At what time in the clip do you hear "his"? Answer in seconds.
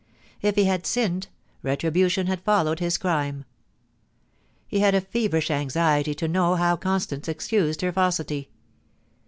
2.79-2.97